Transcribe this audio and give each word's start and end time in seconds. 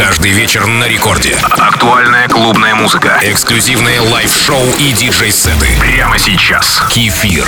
Каждый 0.00 0.30
вечер 0.30 0.66
на 0.66 0.88
рекорде. 0.88 1.36
Актуальная 1.42 2.26
клубная 2.26 2.74
музыка. 2.74 3.20
Эксклюзивные 3.22 4.00
live-шоу 4.00 4.64
и 4.78 4.92
диджей-сеты. 4.94 5.66
Прямо 5.78 6.18
сейчас. 6.18 6.80
Кефир. 6.90 7.44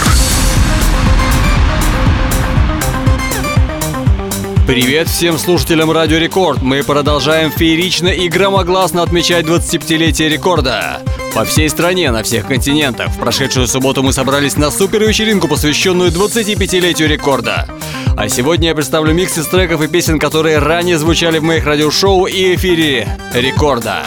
Привет 4.67 5.09
всем 5.09 5.39
слушателям 5.39 5.91
Радио 5.91 6.19
Рекорд. 6.19 6.61
Мы 6.61 6.83
продолжаем 6.83 7.51
феерично 7.51 8.09
и 8.09 8.29
громогласно 8.29 9.03
отмечать 9.03 9.47
25-летие 9.47 10.29
рекорда. 10.29 11.01
По 11.35 11.47
всей 11.47 11.71
стране, 11.71 12.11
на 12.11 12.23
всех 12.23 12.49
континентах. 12.49 13.09
В 13.13 13.19
прошедшую 13.19 13.67
субботу 13.67 14.03
мы 14.03 14.13
собрались 14.13 14.59
на 14.59 14.71
супер-вечеринку, 14.71 15.49
посвященную 15.49 16.11
25-летию 16.11 17.09
рекорда. 17.09 17.67
А 18.17 18.29
сегодня 18.29 18.69
я 18.69 18.75
представлю 18.75 19.15
микс 19.15 19.37
из 19.39 19.47
треков 19.47 19.83
и 19.83 19.89
песен, 19.89 20.19
которые 20.19 20.59
ранее 20.59 20.99
звучали 20.99 21.39
в 21.39 21.43
моих 21.43 21.67
радиошоу 21.67 22.27
и 22.27 22.55
эфире 22.55 23.19
рекорда. 23.35 24.05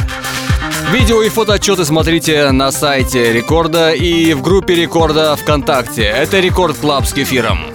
Видео 0.91 1.23
и 1.23 1.29
фотоотчеты 1.29 1.83
смотрите 1.83 2.51
на 2.51 2.71
сайте 2.71 3.33
Рекорда 3.33 3.91
и 3.91 4.33
в 4.33 4.41
группе 4.41 4.75
Рекорда 4.75 5.35
ВКонтакте. 5.35 6.03
Это 6.03 6.39
Record 6.39 6.77
Club 6.77 7.05
с 7.05 7.13
кефиром. 7.13 7.74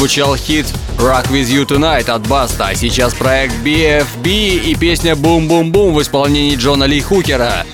Отзвучал 0.00 0.34
хит 0.34 0.64
Rock 0.96 1.28
With 1.28 1.50
You 1.50 1.66
Tonight 1.66 2.08
от 2.08 2.26
Баста, 2.26 2.68
а 2.68 2.74
сейчас 2.74 3.12
проект 3.12 3.54
BFB 3.62 4.24
и 4.24 4.74
песня 4.74 5.12
Boom 5.12 5.92
в 5.92 6.00
исполнении 6.00 6.56
Джона 6.56 6.84
Ли 6.84 7.02
Хукера. 7.02 7.66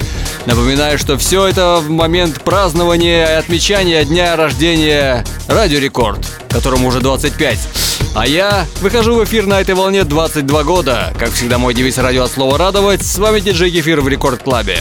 Напоминаю, 0.45 0.99
что 0.99 1.17
все 1.19 1.47
это 1.47 1.77
в 1.77 1.89
момент 1.89 2.43
празднования 2.43 3.25
и 3.29 3.35
отмечания 3.35 4.05
дня 4.05 4.35
рождения 4.35 5.25
Радио 5.47 5.79
Рекорд, 5.79 6.27
которому 6.49 6.89
уже 6.89 6.99
25. 6.99 7.61
А 8.17 8.27
я 8.27 8.67
выхожу 8.81 9.15
в 9.15 9.23
эфир 9.23 9.47
на 9.47 9.61
этой 9.61 9.77
волне 9.77 10.03
22 10.03 10.65
года. 10.65 11.15
Как 11.17 11.31
всегда, 11.31 11.59
мой 11.59 11.75
девиз 11.75 11.97
радио 11.97 12.25
от 12.25 12.33
слова 12.33 12.59
радовать. 12.59 13.07
С 13.07 13.19
вами 13.19 13.39
диджей 13.39 13.71
Кефир 13.71 14.01
в 14.01 14.09
Record 14.09 14.43
Club 14.43 14.68
е. 14.68 14.81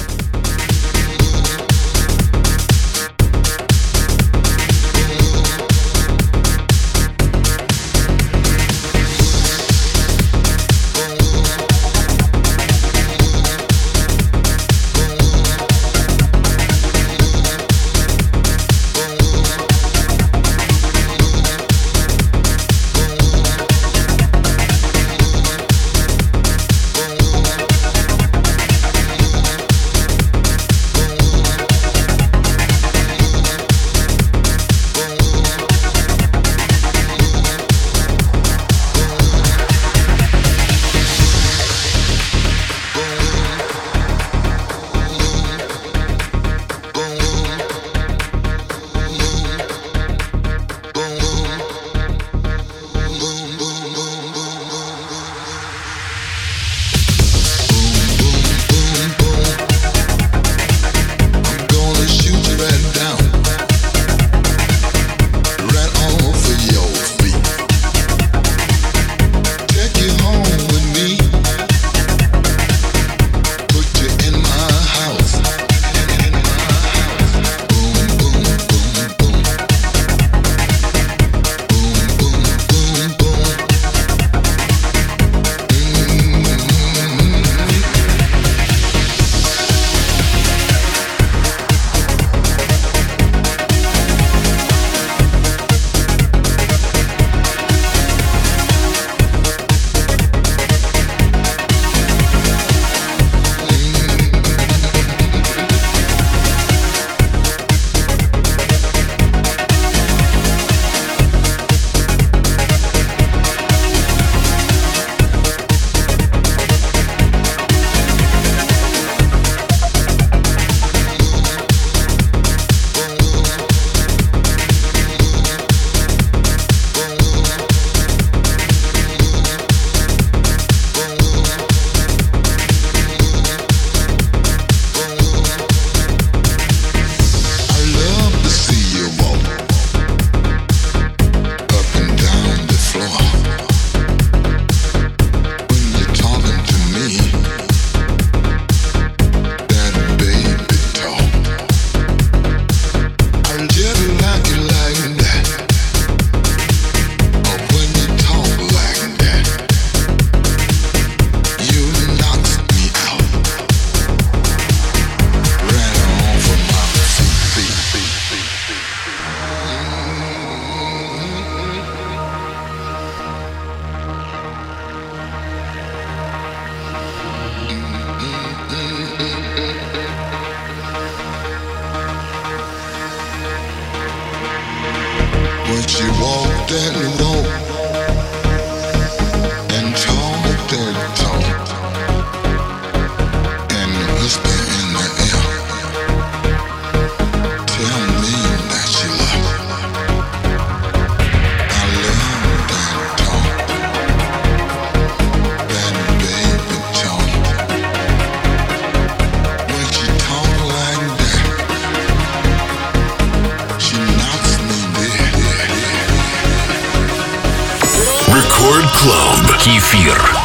Club. 219.06 219.58
Кефир. 219.60 220.45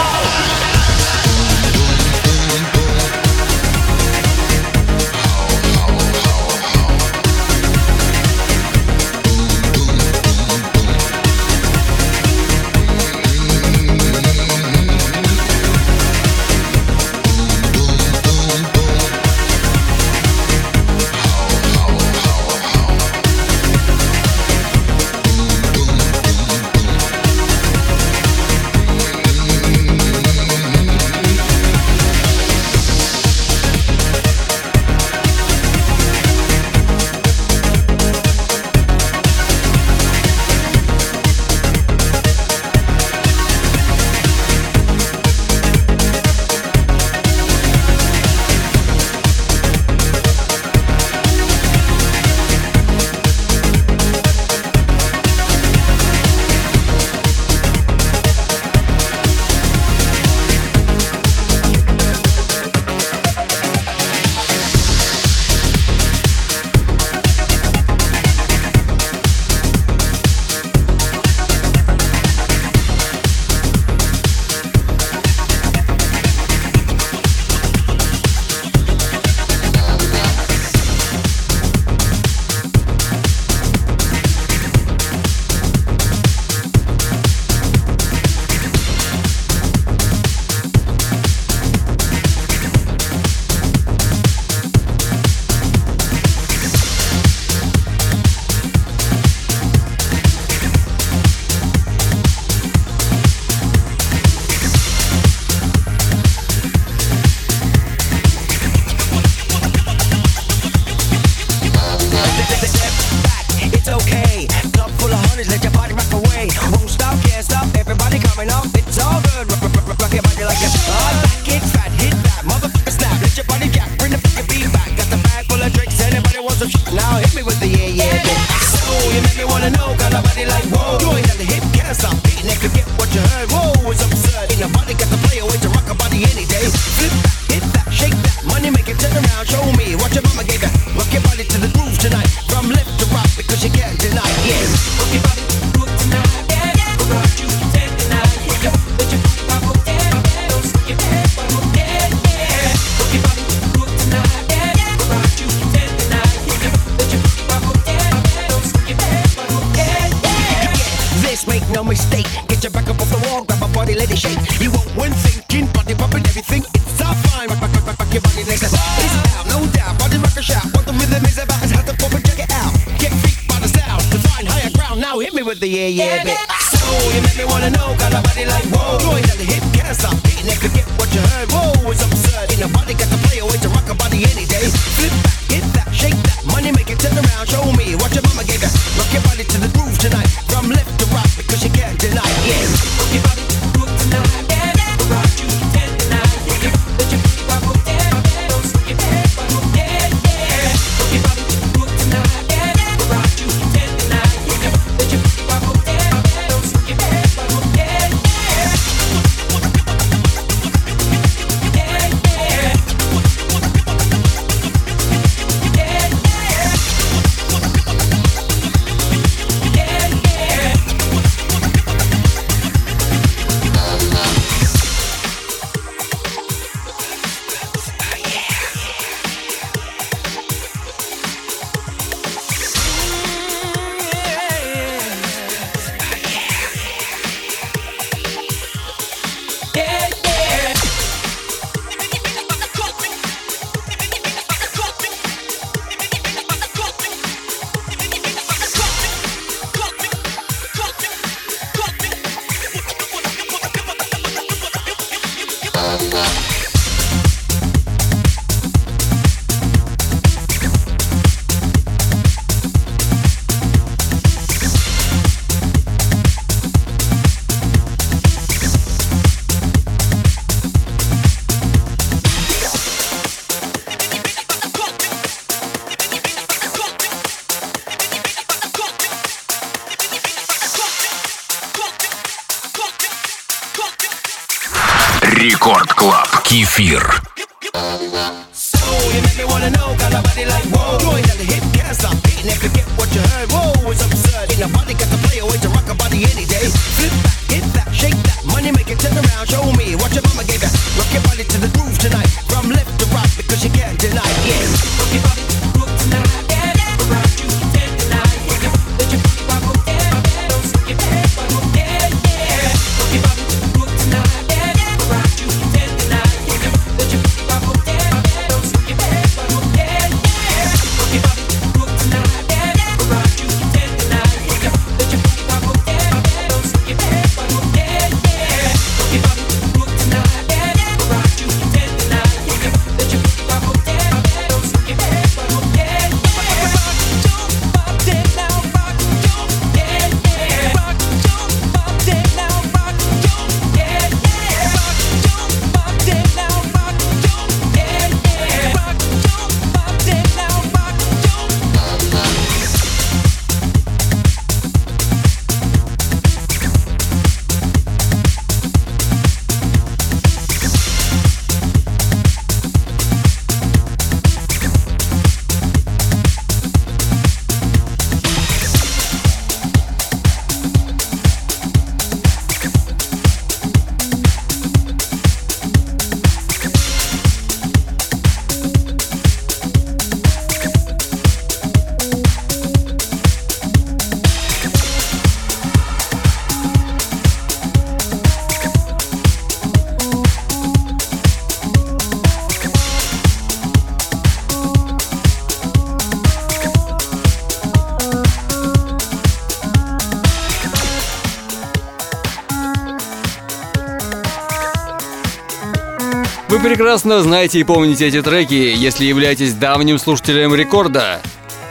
Прекрасно 406.81 407.23
знаете 407.23 407.59
и 407.59 407.63
помните 407.63 408.07
эти 408.07 408.23
треки, 408.23 408.55
если 408.55 409.05
являетесь 409.05 409.53
давним 409.53 409.99
слушателем 409.99 410.55
рекорда. 410.55 411.21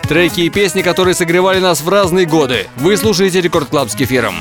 Треки 0.03 0.41
и 0.41 0.49
песни, 0.51 0.83
которые 0.83 1.15
согревали 1.15 1.57
нас 1.57 1.81
в 1.81 1.89
разные 1.89 2.27
годы. 2.27 2.67
Вы 2.75 2.95
слушаете 2.95 3.41
Record 3.41 3.69
Club 3.69 3.89
с 3.89 3.95
кефиром. 3.95 4.35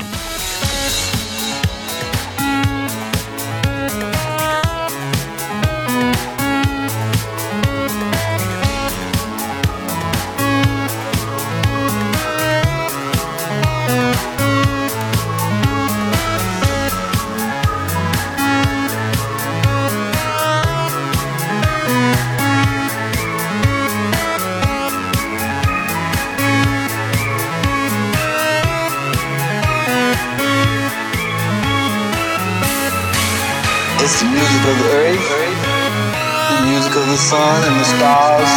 The 34.19 34.25
music 34.25 34.63
of 34.67 34.75
the 34.83 34.89
earth, 34.99 35.15
the 35.15 36.67
music 36.67 36.91
of 36.91 37.07
the 37.07 37.15
sun 37.15 37.63
and 37.63 37.79
the 37.79 37.87
stars, 37.87 38.51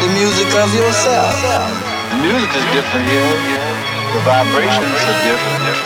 the 0.00 0.08
music 0.16 0.48
of 0.56 0.72
yourself. 0.72 1.36
The 2.08 2.16
music 2.24 2.48
is 2.56 2.64
different 2.72 3.04
here. 3.04 3.36
The 4.16 4.24
vibrations 4.24 4.88
are 4.88 5.18
different. 5.28 5.76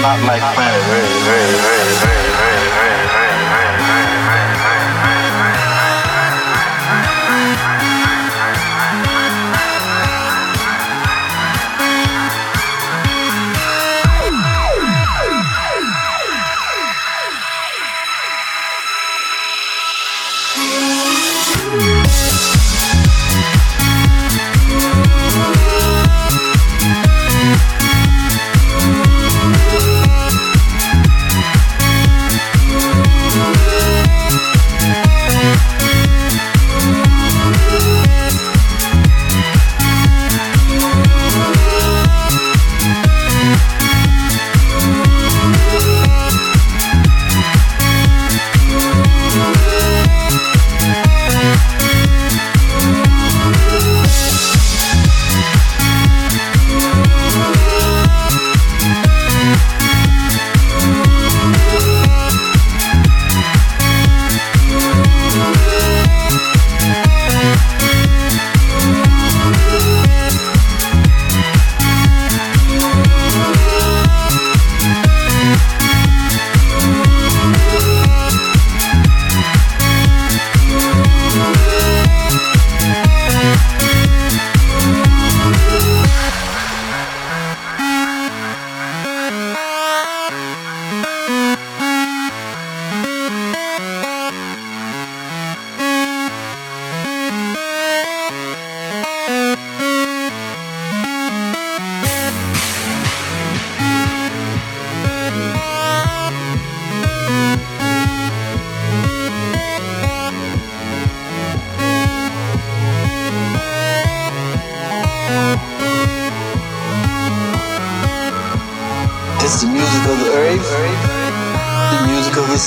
Not 0.00 0.24
like 0.24 0.40
planet 0.56 0.88
Earth. 0.88 2.88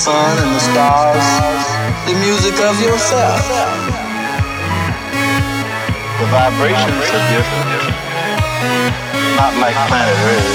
sun 0.03 0.37
and 0.43 0.55
the 0.55 0.59
stars, 0.59 1.23
the 2.05 2.13
music 2.19 2.59
of 2.59 2.79
yourself. 2.81 3.39
The 6.19 6.25
vibrations 6.27 7.07
are 7.15 7.25
different. 7.31 7.95
Not 9.35 9.53
like 9.57 9.75
planet 9.87 10.17
Earth. 10.27 10.49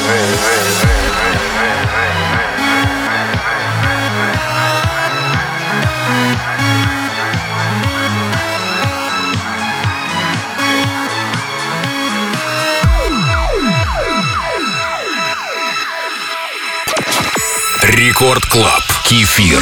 Рекорд 17.97 18.45
Клаб. 18.47 18.88
Кефир. 19.10 19.60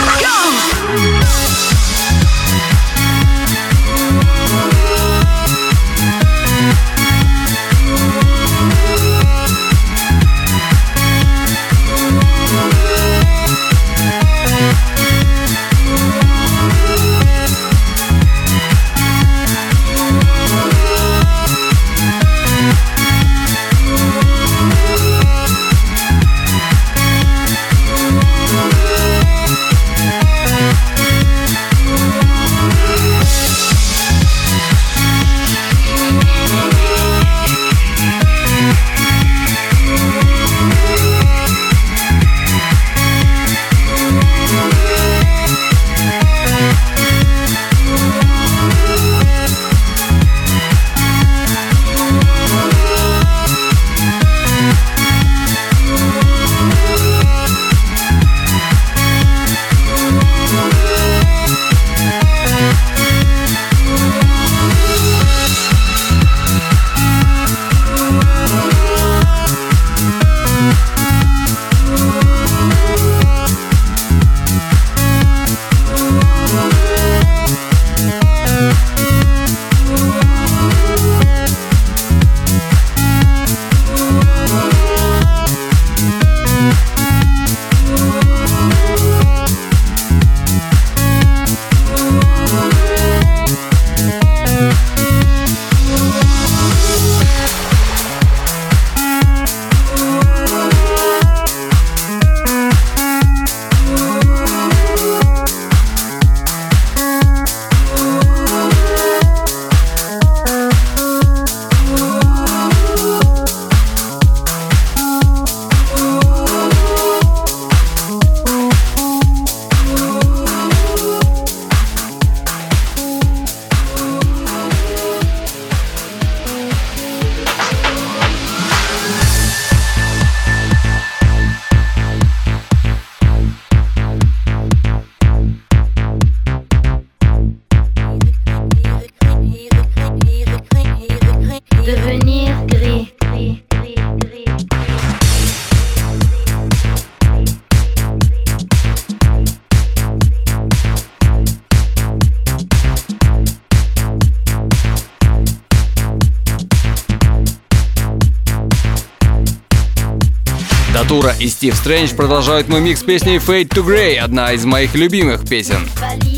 Сатура 161.28 161.36
и 161.40 161.48
Стив 161.50 161.76
Стрэндж 161.76 162.14
продолжают 162.16 162.70
мой 162.70 162.80
микс 162.80 163.02
песней 163.02 163.38
Fade 163.38 163.68
to 163.70 163.86
Grey, 163.86 164.18
одна 164.18 164.54
из 164.54 164.64
моих 164.66 164.96
любимых 164.96 165.48
песен. 165.48 165.88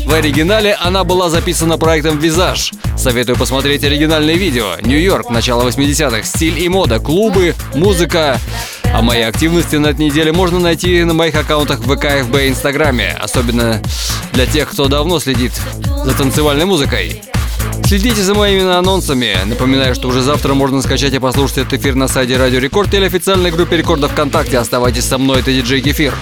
В 0.06 0.12
оригинале 0.12 0.74
она 0.80 1.04
была 1.04 1.30
записана 1.30 1.78
проектом 1.78 2.18
Visage. 2.18 2.74
Советую 2.96 3.36
посмотреть 3.36 3.84
оригинальное 3.84 4.34
видео. 4.34 4.74
Нью-Йорк, 4.82 5.30
начало 5.30 5.68
80-х, 5.68 6.24
стиль 6.24 6.58
и 6.58 6.68
мода, 6.68 6.98
клубы, 6.98 7.54
музыка. 7.74 8.38
А 8.92 9.02
мои 9.02 9.22
активности 9.22 9.76
на 9.76 9.88
этой 9.88 10.06
неделе 10.06 10.32
можно 10.32 10.58
найти 10.58 11.04
на 11.04 11.14
моих 11.14 11.34
аккаунтах 11.36 11.80
в 11.80 11.96
ВК, 11.96 12.24
ФБ 12.24 12.36
и 12.36 12.48
Инстаграме. 12.48 13.16
Особенно 13.20 13.80
для 14.32 14.46
тех, 14.46 14.70
кто 14.70 14.88
давно 14.88 15.20
следит 15.20 15.52
за 16.04 16.16
танцевальной 16.16 16.64
музыкой. 16.64 17.22
Следите 17.90 18.22
за 18.22 18.34
моими 18.34 18.62
анонсами. 18.62 19.36
Напоминаю, 19.44 19.96
что 19.96 20.06
уже 20.06 20.22
завтра 20.22 20.54
можно 20.54 20.80
скачать 20.80 21.12
и 21.12 21.18
послушать 21.18 21.58
этот 21.58 21.72
эфир 21.72 21.96
на 21.96 22.06
сайте 22.06 22.36
Радио 22.36 22.60
Рекорд 22.60 22.94
или 22.94 23.04
официальной 23.04 23.50
группе 23.50 23.76
Рекорда 23.76 24.06
ВКонтакте. 24.06 24.58
Оставайтесь 24.58 25.06
со 25.06 25.18
мной, 25.18 25.40
это 25.40 25.52
диджей 25.52 25.80
Кефир. 25.80 26.14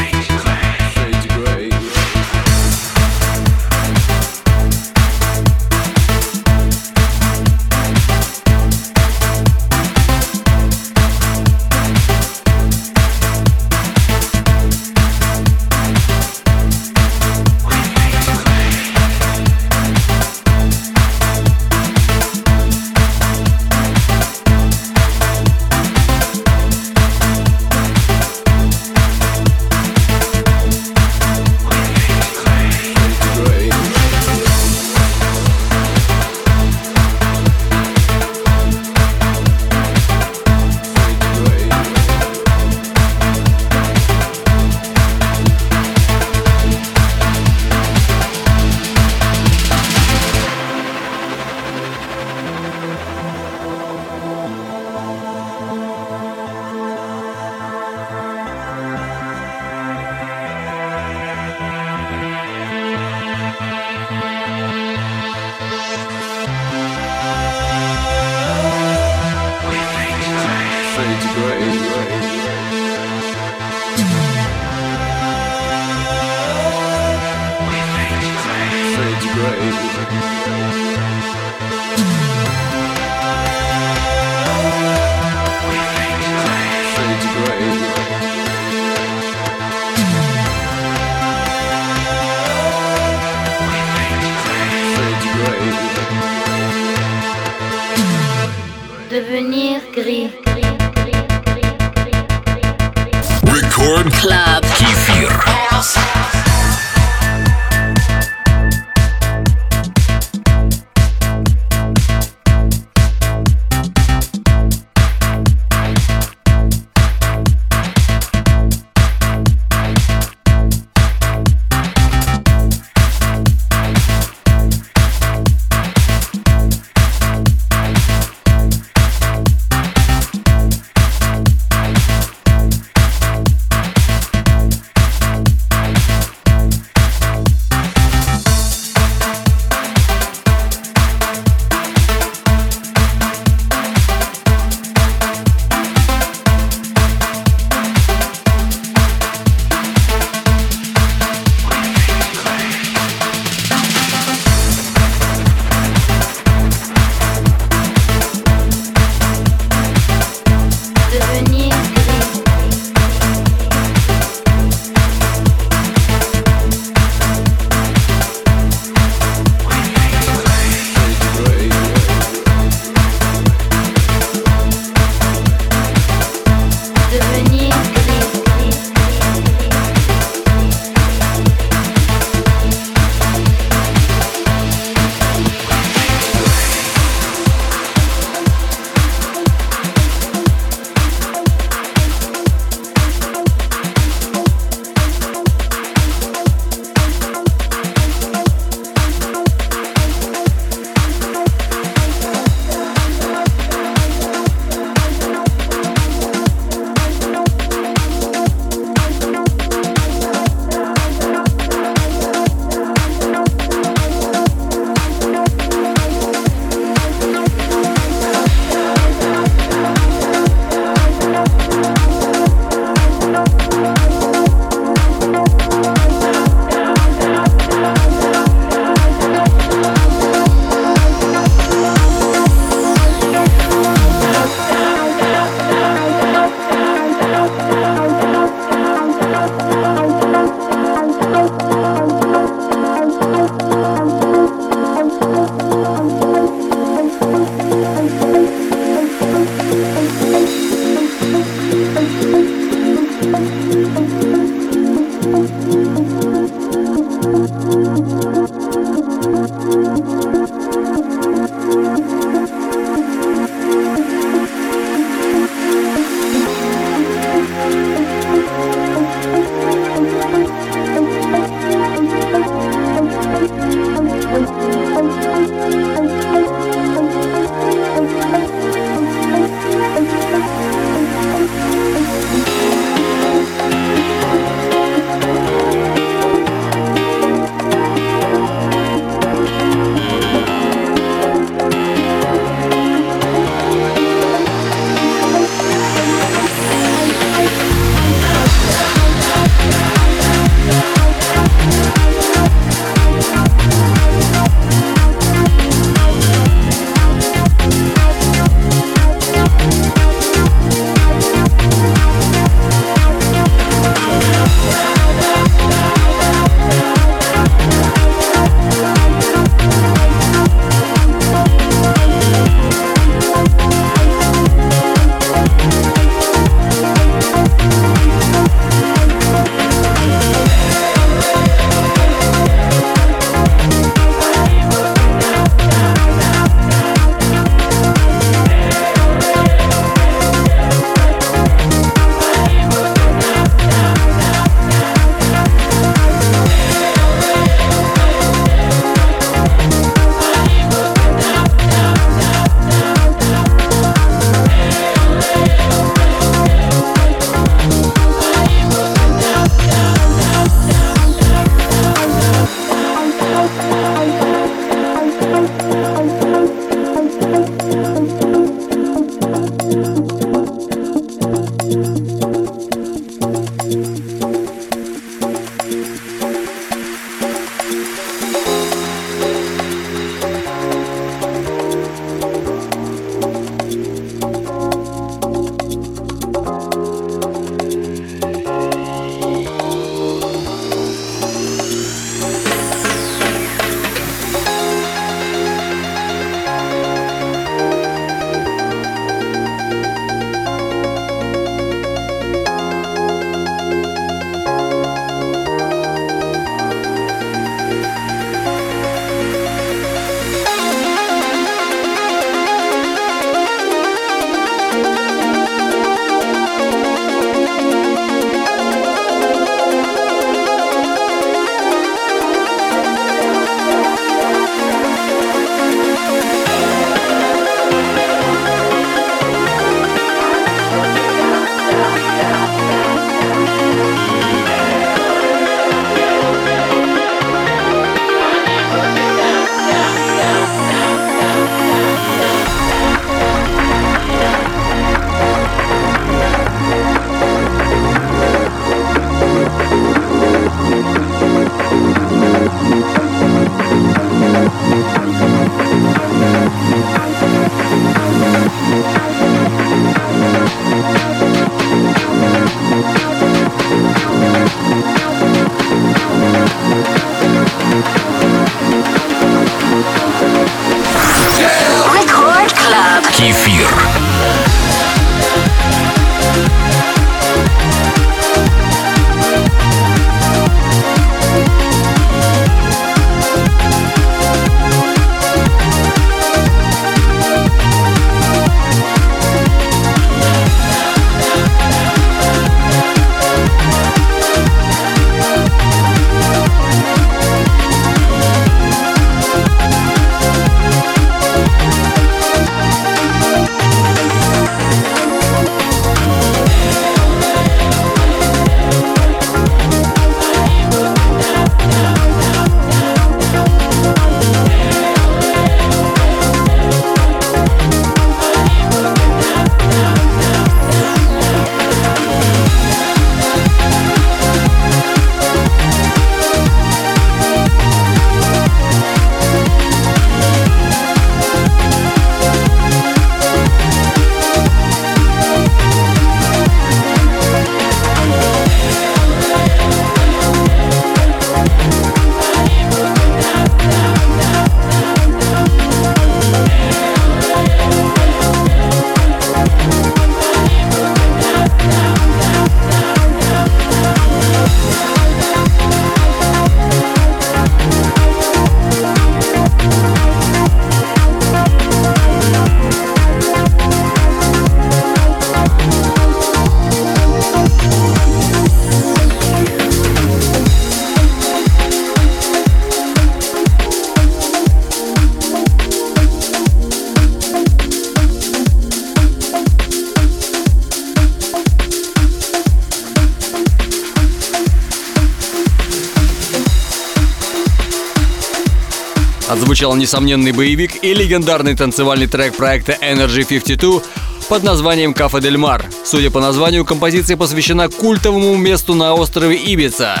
Отзвучал 589.42 589.74
несомненный 589.74 590.30
боевик 590.30 590.84
и 590.84 590.94
легендарный 590.94 591.56
танцевальный 591.56 592.06
трек 592.06 592.36
проекта 592.36 592.78
Energy 592.80 593.24
52 593.24 593.82
под 594.28 594.44
названием 594.44 594.94
«Кафе 594.94 595.20
Дель 595.20 595.36
Мар». 595.36 595.64
Судя 595.84 596.12
по 596.12 596.20
названию, 596.20 596.64
композиция 596.64 597.16
посвящена 597.16 597.68
культовому 597.68 598.36
месту 598.36 598.74
на 598.74 598.94
острове 598.94 599.34
Ибица. 599.34 600.00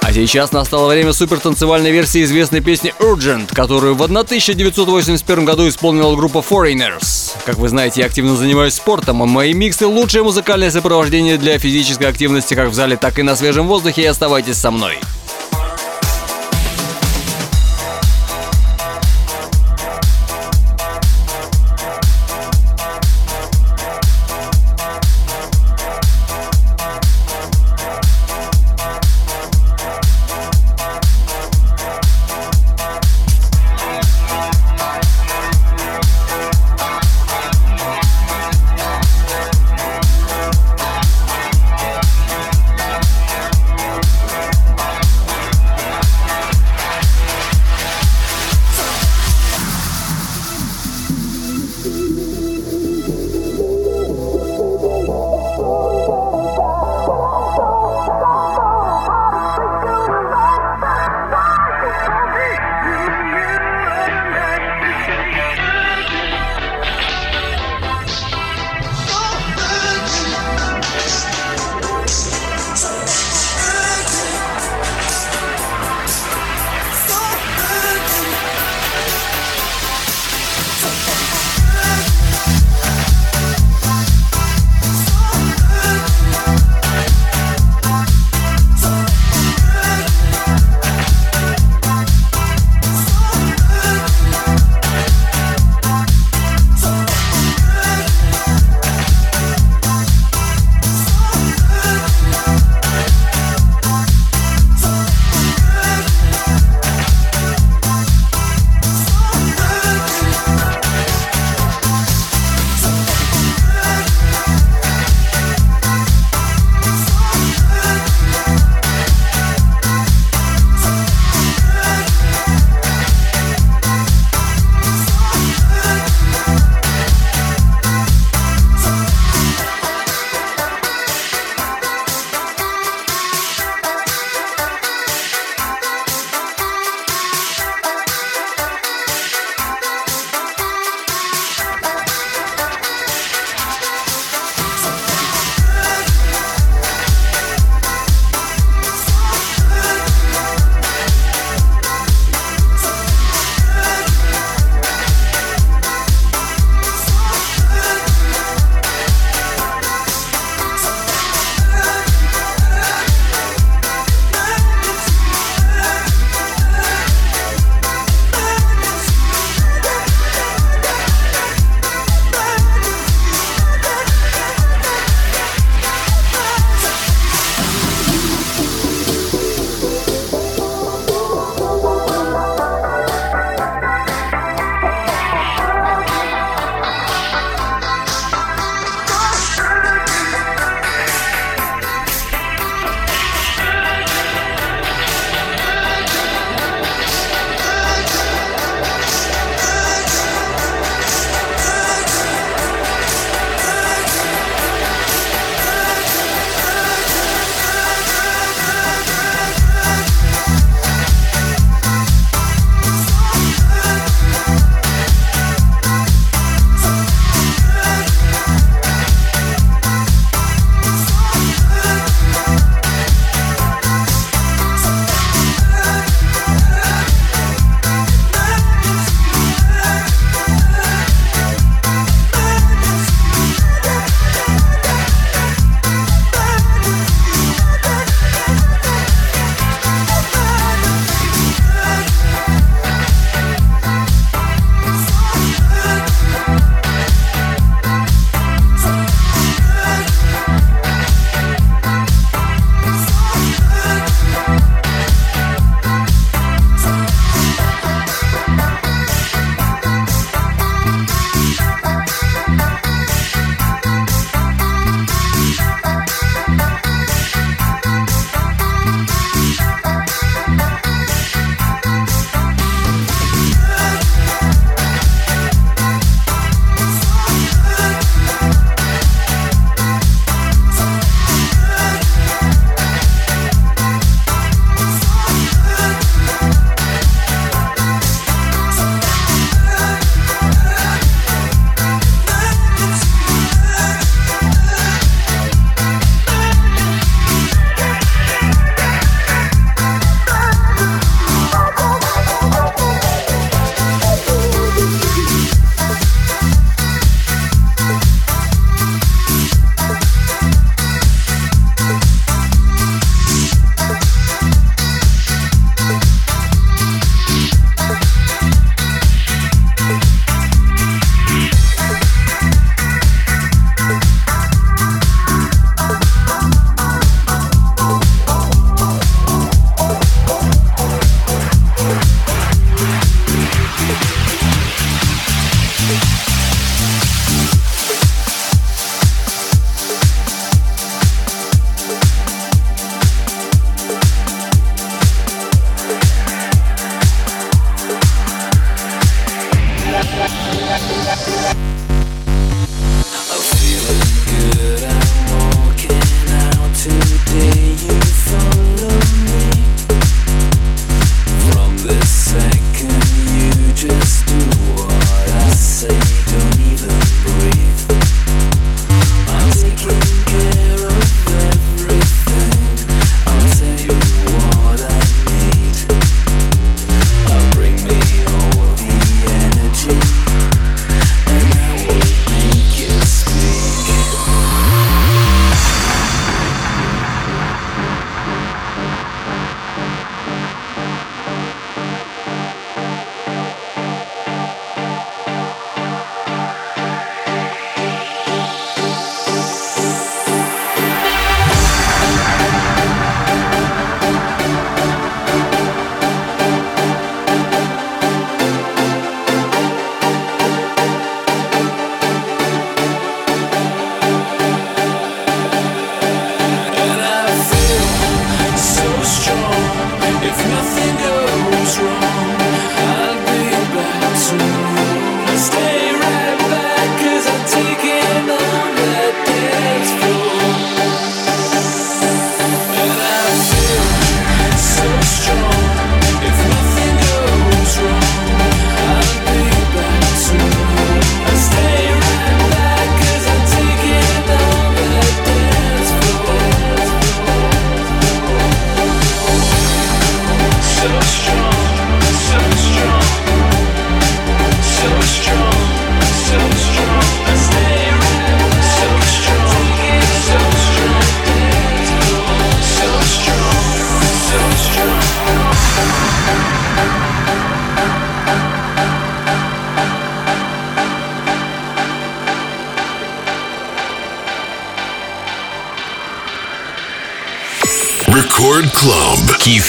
А 0.00 0.12
сейчас 0.14 0.50
настало 0.52 0.90
время 0.90 1.12
супертанцевальной 1.12 1.90
версии 1.90 2.24
известной 2.24 2.62
песни 2.62 2.94
Urgent, 3.00 3.54
которую 3.54 3.94
в 3.94 4.02
1981 4.02 5.44
году 5.44 5.68
исполнила 5.68 6.16
группа 6.16 6.38
Foreigners. 6.38 7.32
Как 7.44 7.58
вы 7.58 7.68
знаете, 7.68 8.00
я 8.00 8.06
активно 8.06 8.34
занимаюсь 8.34 8.72
спортом, 8.72 9.22
а 9.22 9.26
мои 9.26 9.52
миксы– 9.52 9.86
лучшее 9.86 10.22
музыкальное 10.22 10.70
сопровождение 10.70 11.36
для 11.36 11.58
физической 11.58 12.08
активности 12.08 12.54
как 12.54 12.70
в 12.70 12.74
зале, 12.74 12.96
так 12.96 13.18
и 13.18 13.22
на 13.22 13.36
свежем 13.36 13.66
воздухе, 13.66 14.04
и 14.04 14.06
оставайтесь 14.06 14.56
со 14.56 14.70
мной. 14.70 14.98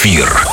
Кефир. 0.01 0.48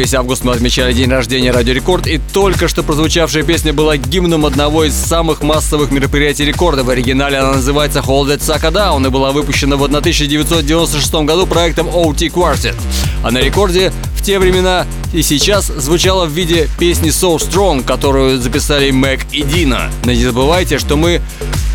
Весь 0.00 0.14
август 0.14 0.44
мы 0.44 0.54
отмечали 0.54 0.94
день 0.94 1.10
рождения 1.10 1.50
Радио 1.50 1.74
Рекорд, 1.74 2.06
и 2.06 2.18
только 2.32 2.68
что 2.68 2.82
прозвучавшая 2.82 3.42
песня 3.42 3.74
была 3.74 3.98
гимном 3.98 4.46
одного 4.46 4.84
из 4.84 4.94
самых 4.94 5.42
массовых 5.42 5.90
мероприятий 5.90 6.46
рекорда. 6.46 6.84
В 6.84 6.88
оригинале 6.88 7.36
она 7.36 7.52
называется 7.56 7.98
Hold 7.98 8.34
It 8.34 8.38
Sucker 8.38 8.72
Down 8.72 9.06
и 9.06 9.10
была 9.10 9.30
выпущена 9.32 9.76
в 9.76 9.84
1996 9.84 11.12
году 11.26 11.46
проектом 11.46 11.88
OT 11.88 12.32
Quartet. 12.32 12.76
А 13.22 13.30
на 13.30 13.42
рекорде 13.42 13.92
в 14.16 14.22
те 14.22 14.38
времена 14.38 14.86
и 15.12 15.20
сейчас 15.20 15.66
звучала 15.66 16.24
в 16.24 16.30
виде 16.30 16.66
песни 16.78 17.10
So 17.10 17.36
Strong, 17.36 17.84
которую 17.84 18.40
записали 18.40 18.90
Мэг 18.90 19.26
и 19.32 19.42
Дина. 19.42 19.90
Но 20.06 20.12
не 20.12 20.24
забывайте, 20.24 20.78
что 20.78 20.96
мы 20.96 21.20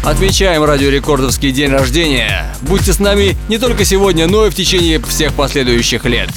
Отмечаем 0.03 0.63
радиорекордовский 0.63 1.51
день 1.51 1.71
рождения. 1.71 2.55
Будьте 2.61 2.93
с 2.93 2.99
нами 2.99 3.36
не 3.49 3.57
только 3.57 3.86
сегодня, 3.86 4.28
но 4.28 4.45
и 4.45 4.51
в 4.51 4.55
течение 4.55 4.99
всех 4.99 5.34
последующих 5.34 6.05
лет. 6.05 6.30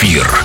Клаб. 0.00 0.39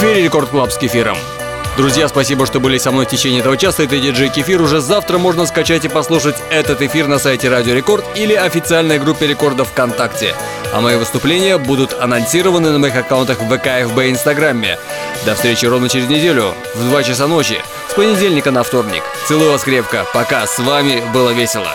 Эфире 0.00 0.22
Record 0.22 0.48
Club 0.48 0.72
с 0.72 0.78
Кефиром. 0.78 1.18
Друзья, 1.76 2.08
спасибо, 2.08 2.46
что 2.46 2.58
были 2.58 2.78
со 2.78 2.90
мной 2.90 3.04
в 3.04 3.10
течение 3.10 3.40
этого 3.40 3.58
часа. 3.58 3.82
Это 3.82 3.98
диджей 3.98 4.30
Кефир. 4.30 4.62
Уже 4.62 4.80
завтра 4.80 5.18
можно 5.18 5.44
скачать 5.44 5.84
и 5.84 5.88
послушать 5.88 6.36
этот 6.48 6.80
эфир 6.80 7.06
на 7.06 7.18
сайте 7.18 7.50
Радио 7.50 7.74
Рекорд 7.74 8.02
или 8.14 8.32
официальной 8.32 8.98
группе 8.98 9.26
Рекорда 9.26 9.64
ВКонтакте. 9.64 10.34
А 10.72 10.80
мои 10.80 10.96
выступления 10.96 11.58
будут 11.58 11.92
анонсированы 11.92 12.70
на 12.70 12.78
моих 12.78 12.96
аккаунтах 12.96 13.42
в 13.42 13.54
ВК, 13.54 13.90
ФБ 13.90 13.98
и 13.98 14.10
Инстаграме. 14.10 14.78
До 15.26 15.34
встречи 15.34 15.66
ровно 15.66 15.90
через 15.90 16.08
неделю 16.08 16.54
в 16.74 16.88
2 16.88 17.02
часа 17.02 17.26
ночи 17.26 17.60
с 17.90 17.92
понедельника 17.92 18.50
на 18.50 18.62
вторник. 18.62 19.02
Целую 19.28 19.50
вас 19.52 19.62
крепко. 19.62 20.06
Пока. 20.14 20.46
С 20.46 20.58
вами 20.60 21.02
было 21.12 21.28
весело. 21.30 21.68